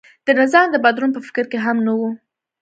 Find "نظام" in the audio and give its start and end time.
0.39-0.67